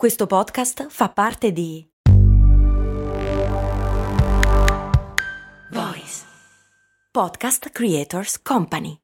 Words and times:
Questo 0.00 0.26
podcast 0.26 0.86
fa 0.88 1.10
parte 1.10 1.52
di 1.52 1.86
Voice 5.72 6.22
Podcast 7.10 7.68
Creators 7.68 8.40
Company. 8.40 8.96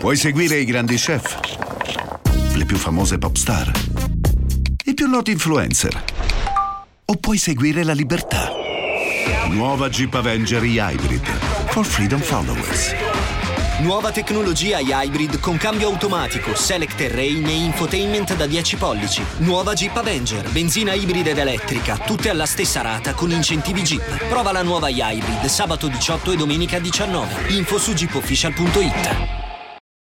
Vuoi 0.00 0.16
seguire 0.16 0.56
i 0.56 0.64
grandi 0.64 0.96
chef? 0.96 1.38
Le 2.54 2.64
più 2.64 2.78
famose 2.78 3.18
pop 3.18 3.34
star? 3.36 3.70
I 4.86 4.94
più 4.94 5.06
noti 5.08 5.32
influencer? 5.32 6.02
O 7.04 7.14
puoi 7.16 7.36
seguire 7.36 7.84
la 7.84 7.92
libertà? 7.92 8.48
Nuova 9.50 9.90
Jeep 9.90 10.14
Avenger 10.14 10.64
Hybrid 10.64 11.26
for 11.68 11.84
Freedom 11.84 12.20
Followers. 12.20 13.07
Nuova 13.80 14.10
tecnologia 14.10 14.80
hybrid 14.80 15.38
con 15.38 15.56
cambio 15.56 15.86
automatico, 15.86 16.52
select 16.56 16.96
terrain 16.96 17.46
e 17.46 17.52
infotainment 17.52 18.34
da 18.34 18.44
10 18.44 18.74
pollici. 18.74 19.22
Nuova 19.36 19.72
Jeep 19.72 19.96
Avenger, 19.96 20.50
benzina 20.50 20.94
ibrida 20.94 21.30
ed 21.30 21.38
elettrica, 21.38 21.96
tutte 21.96 22.28
alla 22.28 22.44
stessa 22.44 22.80
rata 22.80 23.14
con 23.14 23.30
incentivi 23.30 23.82
Jeep. 23.82 24.26
Prova 24.26 24.50
la 24.50 24.64
nuova 24.64 24.88
hybrid 24.88 25.44
sabato 25.44 25.86
18 25.86 26.32
e 26.32 26.36
domenica 26.36 26.80
19. 26.80 27.54
Info 27.54 27.78
su 27.78 27.92
jeepofficial.it. 27.92 29.16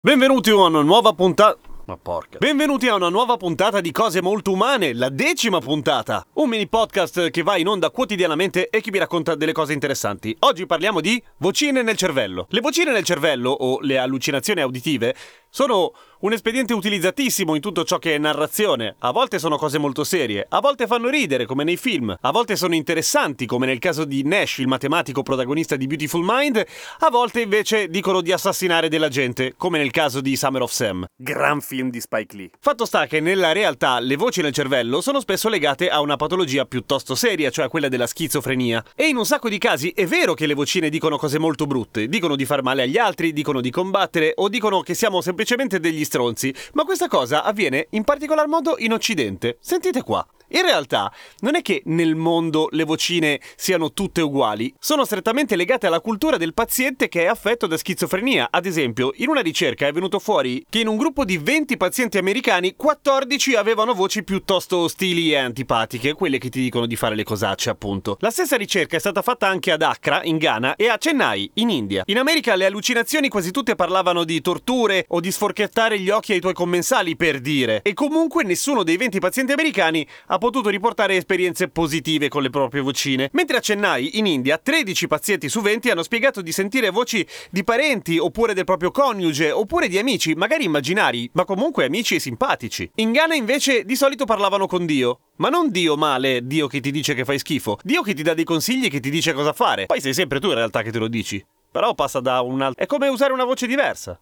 Benvenuti 0.02 0.50
a 0.50 0.56
una 0.56 0.82
nuova 0.82 1.14
puntata. 1.14 1.67
Ma 1.88 1.96
porca. 1.96 2.38
Benvenuti 2.40 2.90
a 2.90 2.96
una 2.96 3.08
nuova 3.08 3.38
puntata 3.38 3.80
di 3.80 3.94
Cose 3.94 4.22
Molto 4.22 4.52
Umane, 4.52 4.94
la 4.94 5.08
decima 5.08 5.62
puntata. 5.62 6.22
Un 6.34 6.50
mini 6.50 6.68
podcast 6.68 7.30
che 7.30 7.44
va 7.44 7.56
in 7.56 7.68
onda 7.68 7.92
quotidianamente 7.92 8.68
e 8.68 8.82
che 8.82 8.92
vi 8.92 8.98
racconta 8.98 9.36
delle 9.36 9.54
cose 9.54 9.72
interessanti. 9.72 10.36
Oggi 10.40 10.66
parliamo 10.66 11.00
di 11.00 11.24
vocine 11.38 11.84
nel 11.84 11.96
cervello. 11.96 12.48
Le 12.50 12.60
vocine 12.60 12.92
nel 12.92 13.06
cervello, 13.06 13.52
o 13.52 13.80
le 13.80 13.98
allucinazioni 13.98 14.60
auditive, 14.60 15.16
sono 15.50 15.94
un 16.20 16.34
espediente 16.34 16.74
utilizzatissimo 16.74 17.54
in 17.54 17.62
tutto 17.62 17.84
ciò 17.84 18.00
che 18.00 18.16
è 18.16 18.18
narrazione. 18.18 18.96
A 19.00 19.12
volte 19.12 19.38
sono 19.38 19.58
cose 19.58 19.78
molto 19.78 20.04
serie, 20.04 20.46
a 20.50 20.60
volte 20.60 20.88
fanno 20.88 21.10
ridere 21.10 21.46
come 21.46 21.64
nei 21.64 21.78
film, 21.78 22.16
a 22.20 22.32
volte 22.32 22.56
sono 22.56 22.74
interessanti 22.74 23.46
come 23.46 23.66
nel 23.66 23.80
caso 23.80 24.04
di 24.04 24.24
Nash, 24.24 24.58
il 24.58 24.68
matematico 24.68 25.22
protagonista 25.22 25.76
di 25.76 25.88
Beautiful 25.88 26.26
Mind, 26.26 26.66
a 27.00 27.10
volte 27.10 27.42
invece 27.42 27.88
dicono 27.88 28.22
di 28.22 28.32
assassinare 28.32 28.90
della 28.90 29.10
gente, 29.10 29.54
come 29.58 29.78
nel 29.78 29.92
caso 29.92 30.22
di 30.22 30.36
Summer 30.36 30.62
of 30.64 30.72
Sam. 30.72 31.06
Gran 31.16 31.62
film 31.62 31.90
di 31.90 32.02
Spike 32.02 32.36
Lee. 32.36 32.50
Fatto 32.60 32.86
sta 32.86 33.06
che 33.06 33.20
nella 33.20 33.52
realtà 33.52 34.00
le 34.00 34.16
voci 34.16 34.42
nel 34.42 34.54
cervello 34.54 35.02
sono 35.02 35.20
spesso 35.20 35.50
legate 35.50 35.90
a 35.90 36.00
una 36.02 36.16
patologia 36.16 36.66
piuttosto 36.66 37.14
seria, 37.14 37.52
cioè 37.52 37.70
quella 37.70 37.90
della 37.90 38.08
schizofrenia. 38.08 38.84
E 38.96 39.08
in 39.08 39.18
un 39.18 39.26
sacco 39.26 39.50
di 39.50 39.60
casi 39.60 39.92
è 39.96 40.08
vero 40.08 40.34
che 40.34 40.48
le 40.48 40.56
vocine 40.56 40.90
dicono 40.90 41.18
cose 41.18 41.38
molto 41.38 41.68
brutte, 41.68 42.08
dicono 42.08 42.36
di 42.36 42.46
far 42.46 42.64
male 42.64 42.84
agli 42.84 42.98
altri, 42.98 43.34
dicono 43.34 43.62
di 43.62 43.70
combattere 43.70 44.34
o 44.36 44.50
dicono 44.50 44.82
che 44.82 44.96
siamo 44.96 45.22
semplicemente 45.22 45.47
degli 45.80 46.04
stronzi, 46.04 46.54
ma 46.74 46.84
questa 46.84 47.08
cosa 47.08 47.44
avviene 47.44 47.88
in 47.92 48.04
particolar 48.04 48.48
modo 48.48 48.76
in 48.78 48.92
Occidente. 48.92 49.58
Sentite 49.62 50.02
qua. 50.04 50.26
In 50.50 50.62
realtà 50.62 51.12
non 51.40 51.56
è 51.56 51.62
che 51.62 51.82
nel 51.86 52.16
mondo 52.16 52.70
le 52.72 52.86
vocine 52.86 53.42
siano 53.58 53.92
tutte 53.92 54.22
uguali, 54.22 54.74
sono 54.80 55.04
strettamente 55.04 55.58
legate 55.58 55.88
alla 55.88 56.00
cultura 56.00 56.38
del 56.38 56.54
paziente 56.54 57.10
che 57.10 57.24
è 57.24 57.26
affetto 57.26 57.68
da 57.68 57.76
schizofrenia. 57.76 58.48
Ad 58.50 58.66
esempio, 58.66 59.12
in 59.16 59.28
una 59.28 59.42
ricerca 59.42 59.88
è 59.88 59.92
venuto 59.92 60.20
fuori 60.20 60.66
che 60.70 60.80
in 60.80 60.88
un 60.88 60.96
gruppo 60.96 61.26
di 61.26 61.38
20 61.38 61.76
pazienti 61.76 62.18
americani 62.18 62.76
14 62.78 63.56
avevano 63.56 63.94
voci 63.94 64.24
piuttosto 64.24 64.78
ostili 64.78 65.32
e 65.32 65.38
antipatiche, 65.38 66.14
quelle 66.14 66.38
che 66.38 66.48
ti 66.50 66.62
dicono 66.62 66.86
di 66.86 66.96
fare 66.96 67.16
le 67.16 67.24
cosacce, 67.24 67.70
appunto. 67.70 68.16
La 68.22 68.32
stessa 68.32 68.56
ricerca 68.56 68.96
è 68.96 69.00
stata 69.00 69.22
fatta 69.22 69.48
anche 69.48 69.72
ad 69.74 69.82
Accra, 69.82 70.24
in 70.24 70.38
Ghana, 70.38 70.76
e 70.78 70.88
a 70.88 70.98
Chennai, 70.98 71.52
in 71.56 71.70
India. 71.70 72.04
In 72.06 72.20
America 72.20 72.56
le 72.56 72.66
allucinazioni 72.66 73.28
quasi 73.28 73.52
tutte 73.52 73.76
parlavano 73.76 74.24
di 74.24 74.40
torture 74.40 75.04
o 75.10 75.20
di 75.20 75.32
sforchettare 75.32 76.00
gli 76.00 76.10
occhi 76.10 76.32
ai 76.32 76.40
tuoi 76.40 76.54
commensali, 76.54 77.18
per 77.18 77.42
dire. 77.42 77.82
E 77.84 77.94
comunque 77.94 78.44
nessuno 78.44 78.84
dei 78.84 78.96
20 78.96 79.20
pazienti 79.20 79.52
americani 79.52 80.08
ha 80.38 80.40
potuto 80.40 80.70
riportare 80.70 81.16
esperienze 81.16 81.68
positive 81.68 82.28
con 82.28 82.44
le 82.44 82.52
proprie 82.52 82.82
vocine. 82.82 83.30
Mentre 83.34 83.58
a 83.58 83.60
Chennai, 83.60 84.20
in 84.20 84.28
India, 84.28 84.60
13 84.60 85.08
pazienti 85.08 85.50
su 85.50 85.62
20 85.62 85.90
hanno 85.90 86.04
spiegato 86.04 86.42
di 86.42 86.52
sentire 86.52 86.92
voci 86.92 87.28
di 87.50 87.64
parenti, 87.64 88.20
oppure 88.20 88.54
del 88.54 88.64
proprio 88.64 88.92
coniuge, 88.92 89.52
oppure 89.52 89.88
di 89.88 89.98
amici, 89.98 90.36
magari 90.36 90.66
immaginari, 90.66 91.28
ma 91.34 91.44
comunque 91.44 91.86
amici 91.86 92.16
e 92.16 92.20
simpatici. 92.20 92.90
In 92.96 93.12
Ghana 93.12 93.34
invece 93.34 93.84
di 93.84 93.96
solito 93.96 94.26
parlavano 94.26 94.68
con 94.68 94.86
Dio. 94.86 95.20
Ma 95.38 95.50
non 95.50 95.72
Dio 95.72 95.98
male, 95.98 96.46
Dio 96.46 96.68
che 96.68 96.80
ti 96.80 96.92
dice 96.92 97.16
che 97.16 97.26
fai 97.26 97.40
schifo. 97.40 97.80
Dio 97.82 98.04
che 98.04 98.14
ti 98.14 98.22
dà 98.22 98.34
dei 98.34 98.44
consigli 98.44 98.86
e 98.86 98.90
che 98.90 99.00
ti 99.00 99.10
dice 99.10 99.34
cosa 99.34 99.54
fare. 99.54 99.88
Poi 99.88 100.02
sei 100.02 100.14
sempre 100.14 100.40
tu 100.40 100.48
in 100.48 100.56
realtà 100.56 100.84
che 100.84 100.92
te 100.92 101.00
lo 101.00 101.08
dici. 101.08 101.44
Però 101.72 101.94
passa 101.96 102.20
da 102.20 102.42
un 102.42 102.62
altro... 102.62 102.84
È 102.84 102.88
come 102.88 103.08
usare 103.08 103.34
una 103.34 103.44
voce 103.44 103.68
diversa. 103.68 104.20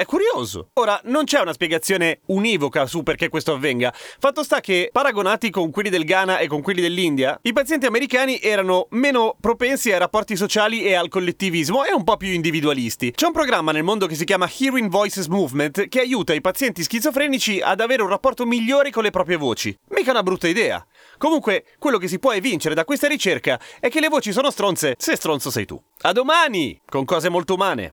È 0.00 0.06
curioso. 0.06 0.70
Ora, 0.80 0.98
non 1.04 1.24
c'è 1.24 1.40
una 1.40 1.52
spiegazione 1.52 2.20
univoca 2.28 2.86
su 2.86 3.02
perché 3.02 3.28
questo 3.28 3.52
avvenga. 3.52 3.92
Fatto 3.92 4.42
sta 4.42 4.60
che, 4.60 4.88
paragonati 4.90 5.50
con 5.50 5.70
quelli 5.70 5.90
del 5.90 6.06
Ghana 6.06 6.38
e 6.38 6.46
con 6.46 6.62
quelli 6.62 6.80
dell'India, 6.80 7.38
i 7.42 7.52
pazienti 7.52 7.84
americani 7.84 8.40
erano 8.40 8.86
meno 8.92 9.36
propensi 9.38 9.92
ai 9.92 9.98
rapporti 9.98 10.36
sociali 10.36 10.84
e 10.84 10.94
al 10.94 11.10
collettivismo 11.10 11.84
e 11.84 11.92
un 11.92 12.02
po' 12.02 12.16
più 12.16 12.30
individualisti. 12.30 13.10
C'è 13.10 13.26
un 13.26 13.34
programma 13.34 13.72
nel 13.72 13.82
mondo 13.82 14.06
che 14.06 14.14
si 14.14 14.24
chiama 14.24 14.48
Hearing 14.50 14.88
Voices 14.88 15.26
Movement 15.26 15.88
che 15.88 16.00
aiuta 16.00 16.32
i 16.32 16.40
pazienti 16.40 16.82
schizofrenici 16.82 17.60
ad 17.60 17.80
avere 17.80 18.00
un 18.00 18.08
rapporto 18.08 18.46
migliore 18.46 18.90
con 18.90 19.02
le 19.02 19.10
proprie 19.10 19.36
voci. 19.36 19.76
Mica 19.90 20.12
una 20.12 20.22
brutta 20.22 20.48
idea. 20.48 20.82
Comunque, 21.18 21.66
quello 21.78 21.98
che 21.98 22.08
si 22.08 22.18
può 22.18 22.32
evincere 22.32 22.74
da 22.74 22.86
questa 22.86 23.06
ricerca 23.06 23.60
è 23.78 23.90
che 23.90 24.00
le 24.00 24.08
voci 24.08 24.32
sono 24.32 24.50
stronze 24.50 24.94
se 24.96 25.14
stronzo 25.14 25.50
sei 25.50 25.66
tu. 25.66 25.78
A 26.04 26.12
domani, 26.12 26.80
con 26.86 27.04
cose 27.04 27.28
molto 27.28 27.52
umane. 27.52 27.90